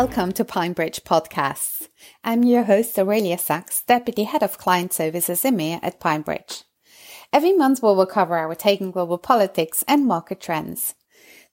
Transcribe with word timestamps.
Welcome 0.00 0.30
to 0.34 0.44
PineBridge 0.44 1.00
Podcasts. 1.00 1.88
I'm 2.22 2.44
your 2.44 2.62
host, 2.62 2.96
Aurelia 3.00 3.36
Sachs, 3.36 3.82
Deputy 3.82 4.22
Head 4.22 4.44
of 4.44 4.56
Client 4.56 4.92
Services 4.92 5.42
EMEA 5.42 5.80
at 5.82 5.98
PineBridge. 5.98 6.62
Every 7.32 7.52
month 7.52 7.82
we 7.82 7.88
will 7.88 8.06
cover 8.06 8.38
our 8.38 8.54
take 8.54 8.80
on 8.80 8.92
global 8.92 9.18
politics 9.18 9.84
and 9.88 10.06
market 10.06 10.40
trends. 10.40 10.94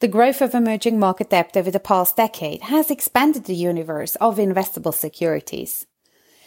The 0.00 0.08
growth 0.08 0.42
of 0.42 0.54
emerging 0.54 0.98
market 0.98 1.30
debt 1.30 1.56
over 1.56 1.70
the 1.70 1.80
past 1.80 2.18
decade 2.18 2.64
has 2.64 2.90
expanded 2.90 3.44
the 3.44 3.54
universe 3.54 4.14
of 4.16 4.36
investable 4.36 4.92
securities. 4.92 5.86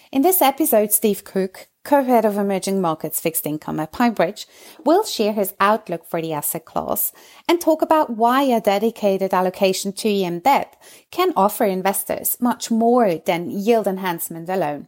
In 0.10 0.22
this 0.22 0.42
episode, 0.42 0.94
Steve 0.94 1.26
Cook, 1.26 1.68
co-head 1.84 2.24
of 2.24 2.38
emerging 2.38 2.80
markets 2.80 3.20
fixed 3.20 3.46
income 3.46 3.78
at 3.78 3.92
PineBridge, 3.92 4.46
will 4.86 5.04
share 5.04 5.34
his 5.34 5.54
outlook 5.60 6.06
for 6.06 6.22
the 6.22 6.32
asset 6.32 6.64
class 6.64 7.12
and 7.48 7.60
talk 7.60 7.82
about 7.82 8.12
why 8.12 8.44
a 8.44 8.62
dedicated 8.62 9.34
allocation 9.34 9.92
to 9.92 10.10
EM 10.10 10.40
debt 10.40 10.82
can 11.12 11.34
offer 11.36 11.66
investors 11.66 12.38
much 12.40 12.72
more 12.72 13.16
than 13.18 13.52
yield 13.52 13.86
enhancement 13.86 14.48
alone. 14.48 14.88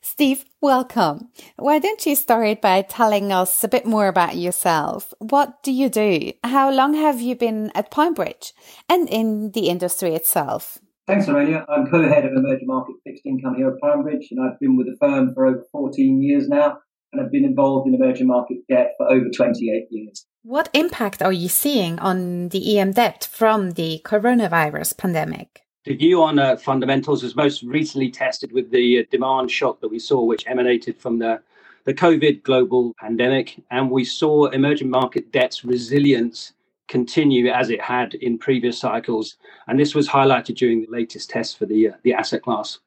Steve, 0.00 0.44
welcome. 0.60 1.28
Why 1.56 1.78
don't 1.78 2.04
you 2.04 2.16
start 2.16 2.60
by 2.60 2.82
telling 2.82 3.30
us 3.30 3.62
a 3.62 3.68
bit 3.68 3.86
more 3.86 4.08
about 4.08 4.36
yourself? 4.36 5.14
What 5.18 5.62
do 5.62 5.70
you 5.70 5.88
do? 5.88 6.32
How 6.42 6.70
long 6.70 6.94
have 6.94 7.20
you 7.20 7.36
been 7.36 7.70
at 7.76 7.92
PineBridge 7.92 8.52
and 8.88 9.08
in 9.08 9.52
the 9.52 9.68
industry 9.68 10.14
itself? 10.14 10.78
Thanks, 11.06 11.28
Aurelia. 11.28 11.64
I'm 11.68 11.86
co-head 11.86 12.24
of 12.24 12.32
emerging 12.32 12.66
market 12.66 12.96
fixed 13.04 13.24
income 13.24 13.54
here 13.54 13.68
at 13.68 13.80
PineBridge, 13.80 14.26
and 14.32 14.40
I've 14.40 14.58
been 14.58 14.76
with 14.76 14.88
the 14.88 14.96
firm 14.96 15.32
for 15.34 15.46
over 15.46 15.64
14 15.70 16.20
years 16.20 16.48
now, 16.48 16.78
and 17.12 17.22
I've 17.22 17.30
been 17.30 17.44
involved 17.44 17.86
in 17.86 17.94
emerging 17.94 18.26
market 18.26 18.58
debt 18.68 18.94
for 18.98 19.08
over 19.08 19.26
28 19.30 19.86
years. 19.90 20.26
What 20.42 20.68
impact 20.72 21.22
are 21.22 21.32
you 21.32 21.48
seeing 21.48 22.00
on 22.00 22.48
the 22.48 22.78
EM 22.78 22.92
debt 22.92 23.28
from 23.30 23.72
the 23.72 24.00
coronavirus 24.04 24.96
pandemic? 24.96 25.62
The 25.84 25.94
view 25.94 26.24
on 26.24 26.40
uh, 26.40 26.56
fundamentals 26.56 27.22
was 27.22 27.36
most 27.36 27.62
recently 27.62 28.10
tested 28.10 28.50
with 28.50 28.72
the 28.72 28.98
uh, 28.98 29.02
demand 29.08 29.52
shock 29.52 29.80
that 29.82 29.88
we 29.88 30.00
saw, 30.00 30.24
which 30.24 30.44
emanated 30.48 30.96
from 30.96 31.20
the, 31.20 31.40
the 31.84 31.94
COVID 31.94 32.42
global 32.42 32.94
pandemic. 32.98 33.62
And 33.70 33.92
we 33.92 34.04
saw 34.04 34.46
emerging 34.46 34.90
market 34.90 35.30
debt's 35.30 35.64
resilience 35.64 36.52
continue 36.88 37.48
as 37.48 37.70
it 37.70 37.80
had 37.80 38.14
in 38.14 38.38
previous 38.38 38.78
cycles. 38.78 39.36
And 39.66 39.78
this 39.78 39.94
was 39.94 40.08
highlighted 40.08 40.56
during 40.56 40.80
the 40.80 40.90
latest 40.90 41.30
test 41.30 41.58
for 41.58 41.66
the, 41.66 41.88
uh, 41.88 41.92
the 42.02 42.14
asset 42.14 42.42
class. 42.42 42.78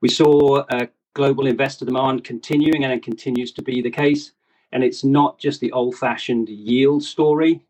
We 0.00 0.08
saw 0.08 0.64
uh, 0.70 0.86
global 1.14 1.46
investor 1.46 1.84
demand 1.84 2.24
continuing, 2.24 2.84
and 2.84 2.92
it 2.92 3.02
continues 3.02 3.52
to 3.52 3.62
be 3.62 3.80
the 3.80 3.90
case. 3.90 4.32
And 4.72 4.82
it's 4.82 5.04
not 5.04 5.38
just 5.38 5.60
the 5.60 5.72
old 5.72 5.94
fashioned 5.96 6.48
yield 6.48 7.02
story. 7.02 7.64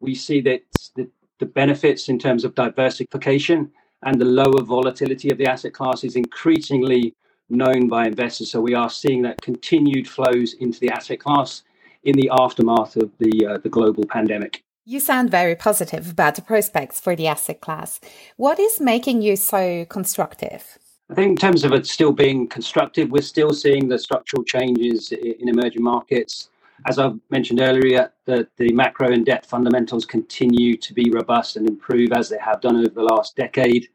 We 0.00 0.14
see 0.14 0.40
that 0.42 0.62
the, 0.94 1.08
the 1.38 1.46
benefits 1.46 2.08
in 2.08 2.18
terms 2.18 2.44
of 2.44 2.54
diversification 2.54 3.70
and 4.02 4.20
the 4.20 4.24
lower 4.24 4.62
volatility 4.62 5.30
of 5.30 5.38
the 5.38 5.46
asset 5.46 5.74
class 5.74 6.04
is 6.04 6.16
increasingly 6.16 7.14
known 7.48 7.88
by 7.88 8.06
investors. 8.06 8.50
So 8.50 8.60
we 8.60 8.74
are 8.74 8.90
seeing 8.90 9.22
that 9.22 9.40
continued 9.42 10.08
flows 10.08 10.54
into 10.54 10.80
the 10.80 10.90
asset 10.90 11.20
class 11.20 11.62
in 12.04 12.16
the 12.16 12.30
aftermath 12.32 12.96
of 12.96 13.10
the 13.18 13.46
uh, 13.46 13.58
the 13.58 13.68
global 13.68 14.04
pandemic. 14.06 14.62
You 14.88 15.00
sound 15.00 15.32
very 15.32 15.56
positive 15.56 16.08
about 16.08 16.36
the 16.36 16.42
prospects 16.42 17.00
for 17.00 17.16
the 17.16 17.26
asset 17.26 17.60
class. 17.60 17.98
What 18.36 18.60
is 18.60 18.80
making 18.80 19.20
you 19.20 19.34
so 19.34 19.84
constructive? 19.86 20.78
I 21.10 21.14
think, 21.14 21.30
in 21.30 21.36
terms 21.36 21.64
of 21.64 21.72
it 21.72 21.88
still 21.88 22.12
being 22.12 22.46
constructive, 22.46 23.10
we're 23.10 23.22
still 23.22 23.52
seeing 23.52 23.88
the 23.88 23.98
structural 23.98 24.44
changes 24.44 25.10
in 25.10 25.48
emerging 25.48 25.82
markets. 25.82 26.50
As 26.86 27.00
I 27.00 27.10
mentioned 27.30 27.60
earlier, 27.60 28.12
the, 28.26 28.46
the 28.58 28.72
macro 28.74 29.10
and 29.10 29.26
debt 29.26 29.44
fundamentals 29.44 30.06
continue 30.06 30.76
to 30.76 30.94
be 30.94 31.10
robust 31.10 31.56
and 31.56 31.68
improve 31.68 32.12
as 32.12 32.28
they 32.28 32.38
have 32.38 32.60
done 32.60 32.76
over 32.76 32.88
the 32.88 33.02
last 33.02 33.34
decade. 33.34 33.88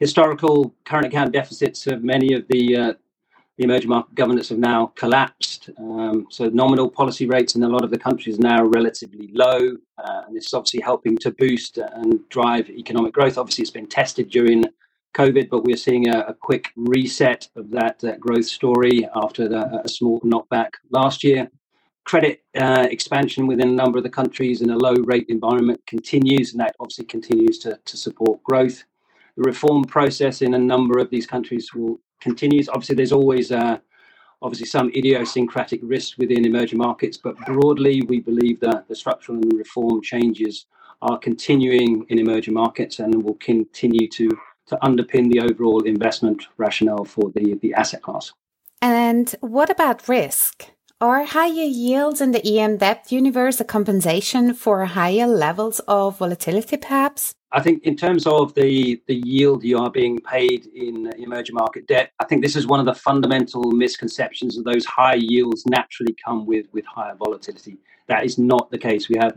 Historical 0.00 0.74
current 0.84 1.06
account 1.06 1.32
deficits 1.32 1.86
of 1.86 2.04
many 2.04 2.34
of 2.34 2.46
the 2.48 2.76
uh, 2.76 2.92
the 3.56 3.64
emerging 3.64 3.88
market 3.88 4.14
governance 4.14 4.50
have 4.50 4.58
now 4.58 4.92
collapsed. 4.96 5.70
Um, 5.78 6.26
so 6.30 6.48
nominal 6.48 6.90
policy 6.90 7.26
rates 7.26 7.54
in 7.54 7.62
a 7.62 7.68
lot 7.68 7.84
of 7.84 7.90
the 7.90 7.98
countries 7.98 8.38
are 8.38 8.42
now 8.42 8.64
relatively 8.64 9.30
low, 9.32 9.76
uh, 9.98 10.22
and 10.26 10.36
this 10.36 10.46
is 10.46 10.54
obviously 10.54 10.80
helping 10.80 11.16
to 11.18 11.30
boost 11.32 11.78
and 11.78 12.20
drive 12.28 12.68
economic 12.68 13.14
growth. 13.14 13.38
Obviously, 13.38 13.62
it's 13.62 13.70
been 13.70 13.86
tested 13.86 14.28
during 14.28 14.64
COVID, 15.16 15.48
but 15.48 15.64
we're 15.64 15.76
seeing 15.76 16.08
a, 16.08 16.20
a 16.28 16.34
quick 16.34 16.70
reset 16.76 17.48
of 17.56 17.70
that, 17.70 17.98
that 18.00 18.20
growth 18.20 18.44
story 18.44 19.08
after 19.14 19.48
the, 19.48 19.80
a 19.82 19.88
small 19.88 20.20
knockback 20.20 20.68
last 20.90 21.24
year. 21.24 21.50
Credit 22.04 22.44
uh, 22.56 22.86
expansion 22.90 23.46
within 23.46 23.70
a 23.70 23.72
number 23.72 23.98
of 23.98 24.04
the 24.04 24.10
countries 24.10 24.60
in 24.60 24.70
a 24.70 24.76
low 24.76 24.94
rate 25.04 25.26
environment 25.28 25.80
continues, 25.86 26.52
and 26.52 26.60
that 26.60 26.76
obviously 26.78 27.06
continues 27.06 27.58
to, 27.60 27.78
to 27.84 27.96
support 27.96 28.42
growth. 28.42 28.84
The 29.36 29.42
reform 29.42 29.84
process 29.84 30.42
in 30.42 30.54
a 30.54 30.58
number 30.58 30.98
of 30.98 31.10
these 31.10 31.26
countries 31.26 31.74
will 31.74 32.00
continues. 32.20 32.68
Obviously, 32.68 32.96
there's 32.96 33.12
always 33.12 33.52
uh, 33.52 33.78
obviously 34.42 34.66
some 34.66 34.90
idiosyncratic 34.90 35.80
risks 35.82 36.16
within 36.18 36.46
emerging 36.46 36.78
markets, 36.78 37.16
but 37.16 37.36
broadly, 37.44 38.02
we 38.08 38.20
believe 38.20 38.60
that 38.60 38.88
the 38.88 38.96
structural 38.96 39.38
and 39.38 39.52
reform 39.52 40.02
changes 40.02 40.66
are 41.02 41.18
continuing 41.18 42.06
in 42.08 42.18
emerging 42.18 42.54
markets 42.54 42.98
and 42.98 43.22
will 43.22 43.34
continue 43.34 44.08
to 44.08 44.30
to 44.66 44.76
underpin 44.82 45.30
the 45.30 45.40
overall 45.40 45.82
investment 45.84 46.48
rationale 46.56 47.04
for 47.04 47.30
the, 47.36 47.54
the 47.62 47.72
asset 47.74 48.02
class. 48.02 48.32
And 48.82 49.34
what 49.40 49.70
about 49.70 50.08
risk? 50.08 50.70
Are 50.98 51.26
higher 51.26 51.50
yields 51.50 52.22
in 52.22 52.32
the 52.32 52.58
EM 52.58 52.78
debt 52.78 53.12
universe 53.12 53.60
a 53.60 53.64
compensation 53.64 54.54
for 54.54 54.82
higher 54.86 55.26
levels 55.26 55.78
of 55.80 56.16
volatility, 56.16 56.78
perhaps? 56.78 57.34
I 57.52 57.60
think 57.60 57.84
in 57.84 57.98
terms 57.98 58.26
of 58.26 58.54
the, 58.54 58.98
the 59.06 59.16
yield 59.16 59.62
you 59.62 59.76
are 59.76 59.90
being 59.90 60.18
paid 60.20 60.64
in 60.74 61.08
uh, 61.08 61.10
emerging 61.18 61.54
market 61.54 61.86
debt, 61.86 62.12
I 62.18 62.24
think 62.24 62.40
this 62.40 62.56
is 62.56 62.66
one 62.66 62.80
of 62.80 62.86
the 62.86 62.94
fundamental 62.94 63.72
misconceptions 63.72 64.56
that 64.56 64.64
those 64.64 64.86
high 64.86 65.16
yields 65.16 65.66
naturally 65.66 66.16
come 66.24 66.46
with, 66.46 66.64
with 66.72 66.86
higher 66.86 67.14
volatility. 67.14 67.76
That 68.06 68.24
is 68.24 68.38
not 68.38 68.70
the 68.70 68.78
case. 68.78 69.10
We 69.10 69.18
have 69.18 69.36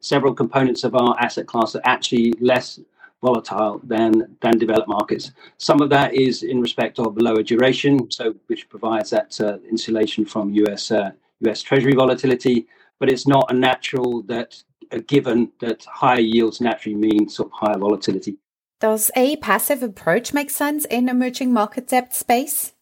several 0.00 0.34
components 0.34 0.84
of 0.84 0.94
our 0.94 1.18
asset 1.18 1.46
class 1.46 1.72
that 1.72 1.88
actually 1.88 2.34
less 2.38 2.80
volatile 3.22 3.80
than 3.84 4.36
than 4.40 4.58
developed 4.58 4.88
markets. 4.88 5.32
Some 5.58 5.80
of 5.80 5.90
that 5.90 6.14
is 6.14 6.42
in 6.42 6.60
respect 6.60 6.98
of 6.98 7.16
lower 7.16 7.42
duration, 7.42 8.10
so 8.10 8.34
which 8.46 8.68
provides 8.68 9.10
that 9.10 9.40
uh, 9.40 9.58
insulation 9.70 10.24
from 10.24 10.52
US 10.54 10.90
uh, 10.90 11.10
US 11.46 11.62
Treasury 11.62 11.94
volatility. 11.94 12.66
But 13.00 13.10
it's 13.10 13.26
not 13.26 13.50
a 13.50 13.54
natural 13.54 14.22
that 14.22 14.62
a 14.90 15.00
given 15.00 15.52
that 15.60 15.84
higher 15.84 16.20
yields 16.20 16.60
naturally 16.60 16.96
mean 16.96 17.28
sort 17.28 17.48
of 17.48 17.52
higher 17.52 17.78
volatility. 17.78 18.36
Does 18.80 19.10
a 19.16 19.36
passive 19.36 19.82
approach 19.82 20.32
make 20.32 20.50
sense 20.50 20.84
in 20.84 21.08
emerging 21.08 21.52
market 21.52 21.88
debt 21.88 22.14
space? 22.14 22.72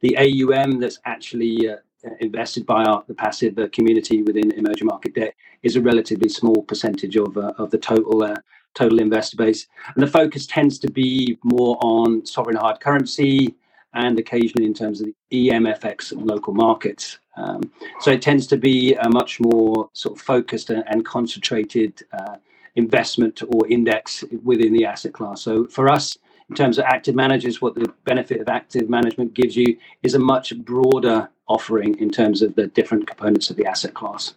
The 0.00 0.16
AUM 0.16 0.80
that's 0.80 1.00
actually 1.04 1.68
uh, 1.68 1.76
invested 2.20 2.64
by 2.64 2.84
our, 2.84 3.04
the 3.08 3.14
passive 3.14 3.58
uh, 3.58 3.68
community 3.72 4.22
within 4.22 4.52
emerging 4.52 4.86
market 4.86 5.14
debt 5.14 5.34
is 5.62 5.76
a 5.76 5.80
relatively 5.80 6.28
small 6.28 6.62
percentage 6.62 7.16
of 7.16 7.36
uh, 7.36 7.52
of 7.58 7.70
the 7.70 7.78
total 7.78 8.22
uh, 8.22 8.36
total 8.74 9.00
investor 9.00 9.36
base. 9.36 9.66
And 9.94 10.02
the 10.02 10.10
focus 10.10 10.46
tends 10.46 10.78
to 10.80 10.90
be 10.90 11.38
more 11.42 11.76
on 11.80 12.24
sovereign 12.26 12.56
hard 12.56 12.80
currency 12.80 13.54
and 13.94 14.18
occasionally 14.18 14.66
in 14.66 14.74
terms 14.74 15.00
of 15.00 15.08
the 15.30 15.48
EMFX 15.48 16.12
and 16.12 16.26
local 16.26 16.54
markets. 16.54 17.18
Um, 17.36 17.70
so 18.00 18.10
it 18.10 18.22
tends 18.22 18.46
to 18.48 18.56
be 18.56 18.94
a 18.94 19.08
much 19.08 19.40
more 19.40 19.88
sort 19.92 20.16
of 20.16 20.22
focused 20.22 20.70
and, 20.70 21.04
concentrated 21.04 22.02
uh, 22.12 22.36
investment 22.76 23.42
or 23.48 23.66
index 23.68 24.24
within 24.44 24.72
the 24.72 24.84
asset 24.84 25.12
class. 25.12 25.42
So 25.42 25.66
for 25.66 25.88
us, 25.88 26.18
in 26.48 26.56
terms 26.56 26.78
of 26.78 26.84
active 26.84 27.14
managers, 27.14 27.60
what 27.60 27.74
the 27.74 27.92
benefit 28.04 28.40
of 28.40 28.48
active 28.48 28.88
management 28.88 29.34
gives 29.34 29.56
you 29.56 29.76
is 30.02 30.14
a 30.14 30.18
much 30.18 30.56
broader 30.58 31.28
offering 31.46 31.98
in 31.98 32.10
terms 32.10 32.42
of 32.42 32.54
the 32.54 32.66
different 32.68 33.06
components 33.06 33.50
of 33.50 33.56
the 33.56 33.66
asset 33.66 33.94
class. 33.94 34.34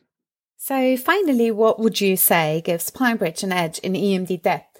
So, 0.63 0.95
finally, 0.95 1.49
what 1.49 1.79
would 1.79 1.99
you 1.99 2.15
say 2.15 2.61
gives 2.63 2.91
PineBridge 2.91 3.41
an 3.41 3.51
edge 3.51 3.79
in 3.79 3.93
EMD 3.93 4.43
debt? 4.43 4.79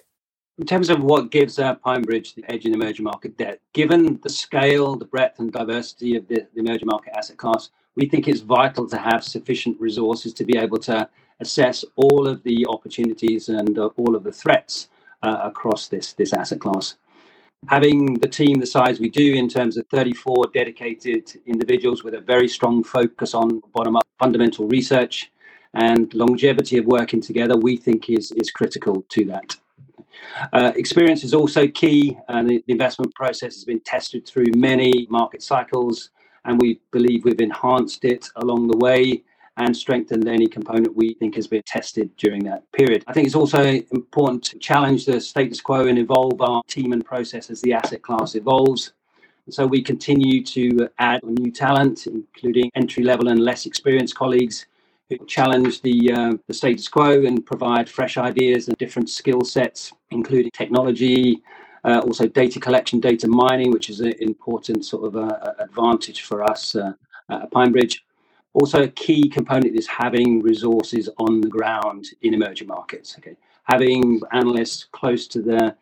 In 0.56 0.64
terms 0.64 0.90
of 0.90 1.02
what 1.02 1.32
gives 1.32 1.58
uh, 1.58 1.74
PineBridge 1.74 2.36
the 2.36 2.44
edge 2.48 2.66
in 2.66 2.72
emerging 2.72 3.02
market 3.02 3.36
debt, 3.36 3.60
given 3.72 4.20
the 4.22 4.30
scale, 4.30 4.94
the 4.94 5.06
breadth, 5.06 5.40
and 5.40 5.52
diversity 5.52 6.14
of 6.14 6.28
the, 6.28 6.46
the 6.54 6.60
emerging 6.60 6.86
market 6.86 7.16
asset 7.16 7.36
class, 7.36 7.70
we 7.96 8.06
think 8.06 8.28
it's 8.28 8.42
vital 8.42 8.88
to 8.90 8.96
have 8.96 9.24
sufficient 9.24 9.80
resources 9.80 10.32
to 10.34 10.44
be 10.44 10.56
able 10.56 10.78
to 10.78 11.08
assess 11.40 11.84
all 11.96 12.28
of 12.28 12.44
the 12.44 12.64
opportunities 12.68 13.48
and 13.48 13.76
uh, 13.76 13.86
all 13.96 14.14
of 14.14 14.22
the 14.22 14.30
threats 14.30 14.88
uh, 15.24 15.40
across 15.42 15.88
this, 15.88 16.12
this 16.12 16.32
asset 16.32 16.60
class. 16.60 16.94
Having 17.66 18.20
the 18.20 18.28
team 18.28 18.60
the 18.60 18.66
size 18.66 19.00
we 19.00 19.10
do 19.10 19.34
in 19.34 19.48
terms 19.48 19.76
of 19.76 19.88
34 19.88 20.46
dedicated 20.54 21.40
individuals 21.44 22.04
with 22.04 22.14
a 22.14 22.20
very 22.20 22.46
strong 22.46 22.84
focus 22.84 23.34
on 23.34 23.60
bottom 23.74 23.96
up 23.96 24.06
fundamental 24.20 24.68
research, 24.68 25.31
and 25.74 26.12
longevity 26.14 26.78
of 26.78 26.84
working 26.86 27.20
together 27.20 27.56
we 27.56 27.76
think 27.76 28.10
is 28.10 28.32
is 28.32 28.50
critical 28.50 29.04
to 29.08 29.24
that. 29.26 29.56
Uh, 30.52 30.72
experience 30.76 31.24
is 31.24 31.34
also 31.34 31.66
key, 31.66 32.16
and 32.28 32.48
the, 32.48 32.62
the 32.66 32.72
investment 32.72 33.14
process 33.14 33.54
has 33.54 33.64
been 33.64 33.80
tested 33.80 34.26
through 34.26 34.46
many 34.54 35.06
market 35.10 35.42
cycles, 35.42 36.10
and 36.44 36.60
we 36.60 36.80
believe 36.90 37.24
we've 37.24 37.40
enhanced 37.40 38.04
it 38.04 38.28
along 38.36 38.68
the 38.68 38.76
way. 38.78 39.22
and 39.58 39.76
strengthened 39.76 40.26
any 40.26 40.46
component 40.46 40.96
we 40.96 41.12
think 41.14 41.34
has 41.34 41.46
been 41.46 41.62
tested 41.66 42.08
during 42.16 42.42
that 42.42 42.62
period. 42.72 43.04
I 43.06 43.12
think 43.12 43.26
it's 43.26 43.34
also 43.34 43.62
important 43.62 44.42
to 44.44 44.58
challenge 44.58 45.04
the 45.04 45.20
status 45.20 45.60
quo 45.60 45.86
and 45.88 45.98
evolve 45.98 46.40
our 46.40 46.62
team 46.68 46.92
and 46.94 47.04
process 47.04 47.50
as 47.50 47.60
the 47.60 47.74
asset 47.74 48.00
class 48.02 48.34
evolves. 48.34 48.92
so 49.50 49.66
we 49.66 49.82
continue 49.82 50.42
to 50.42 50.88
add 50.98 51.20
new 51.22 51.50
talent, 51.50 52.06
including 52.06 52.70
entry 52.74 53.04
level 53.04 53.28
and 53.28 53.40
less 53.40 53.66
experienced 53.66 54.14
colleagues 54.14 54.66
challenge 55.26 55.82
the, 55.82 56.12
uh, 56.12 56.32
the 56.46 56.54
status 56.54 56.88
quo 56.88 57.24
and 57.24 57.44
provide 57.44 57.88
fresh 57.88 58.16
ideas 58.16 58.68
and 58.68 58.76
different 58.78 59.10
skill 59.10 59.42
sets, 59.42 59.92
including 60.10 60.50
technology, 60.52 61.42
uh, 61.84 62.00
also 62.04 62.26
data 62.26 62.60
collection, 62.60 63.00
data 63.00 63.26
mining, 63.28 63.70
which 63.70 63.90
is 63.90 64.00
an 64.00 64.12
important 64.20 64.84
sort 64.84 65.04
of 65.04 65.16
uh, 65.16 65.54
advantage 65.58 66.22
for 66.22 66.44
us 66.44 66.74
uh, 66.74 66.92
at 67.28 67.50
PineBridge. 67.50 68.00
Also, 68.54 68.82
a 68.82 68.88
key 68.88 69.28
component 69.28 69.74
is 69.74 69.86
having 69.86 70.42
resources 70.42 71.08
on 71.18 71.40
the 71.40 71.48
ground 71.48 72.06
in 72.20 72.34
emerging 72.34 72.68
markets. 72.68 73.16
Okay, 73.18 73.36
having 73.64 74.20
analysts 74.32 74.84
close 74.92 75.26
to 75.28 75.40
the 75.40 75.74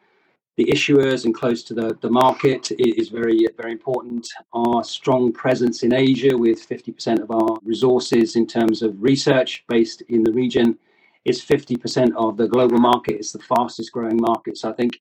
the 0.61 0.71
issuers 0.71 1.25
and 1.25 1.35
close 1.35 1.62
to 1.62 1.73
the, 1.73 1.97
the 2.03 2.11
market 2.11 2.71
is 2.79 3.09
very 3.09 3.47
very 3.57 3.73
important. 3.73 4.29
Our 4.53 4.85
strong 4.85 5.33
presence 5.33 5.83
in 5.85 5.95
Asia, 5.95 6.37
with 6.37 6.69
50% 6.69 7.23
of 7.23 7.31
our 7.31 7.59
resources 7.65 8.37
in 8.37 8.47
terms 8.47 8.83
of 8.83 9.03
research 9.03 9.65
based 9.69 10.03
in 10.03 10.23
the 10.23 10.33
region, 10.33 10.79
is 11.25 11.43
50% 11.43 12.15
of 12.15 12.37
the 12.37 12.47
global 12.47 12.77
market. 12.77 13.15
It's 13.15 13.33
the 13.33 13.39
fastest 13.55 13.91
growing 13.93 14.19
market. 14.21 14.59
So 14.59 14.69
I 14.69 14.75
think 14.75 15.01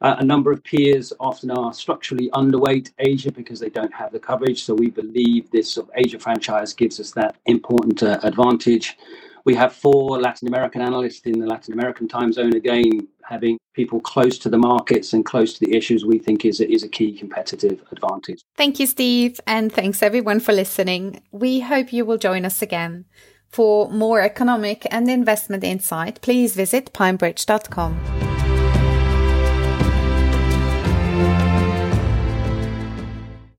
uh, 0.00 0.16
a 0.18 0.24
number 0.24 0.50
of 0.50 0.64
peers 0.64 1.12
often 1.20 1.52
are 1.52 1.72
structurally 1.72 2.28
underweight 2.30 2.90
Asia 2.98 3.30
because 3.30 3.60
they 3.60 3.70
don't 3.70 3.94
have 3.94 4.10
the 4.10 4.18
coverage. 4.18 4.64
So 4.64 4.74
we 4.74 4.90
believe 4.90 5.48
this 5.52 5.70
sort 5.70 5.86
of 5.86 5.92
Asia 5.94 6.18
franchise 6.18 6.72
gives 6.72 6.98
us 6.98 7.12
that 7.12 7.36
important 7.46 8.02
uh, 8.02 8.18
advantage. 8.24 8.96
We 9.48 9.54
have 9.54 9.74
four 9.74 10.20
Latin 10.20 10.46
American 10.46 10.82
analysts 10.82 11.20
in 11.20 11.40
the 11.40 11.46
Latin 11.46 11.72
American 11.72 12.06
time 12.06 12.34
zone. 12.34 12.54
Again, 12.54 13.08
having 13.24 13.56
people 13.72 13.98
close 13.98 14.38
to 14.40 14.50
the 14.50 14.58
markets 14.58 15.14
and 15.14 15.24
close 15.24 15.54
to 15.54 15.64
the 15.64 15.74
issues, 15.74 16.04
we 16.04 16.18
think 16.18 16.44
is 16.44 16.60
a, 16.60 16.70
is 16.70 16.82
a 16.82 16.88
key 16.88 17.16
competitive 17.16 17.82
advantage. 17.90 18.42
Thank 18.58 18.78
you, 18.78 18.86
Steve, 18.86 19.40
and 19.46 19.72
thanks 19.72 20.02
everyone 20.02 20.40
for 20.40 20.52
listening. 20.52 21.22
We 21.30 21.60
hope 21.60 21.94
you 21.94 22.04
will 22.04 22.18
join 22.18 22.44
us 22.44 22.60
again. 22.60 23.06
For 23.48 23.88
more 23.88 24.20
economic 24.20 24.86
and 24.90 25.08
investment 25.08 25.64
insight, 25.64 26.20
please 26.20 26.54
visit 26.54 26.92
pinebridge.com. 26.92 28.27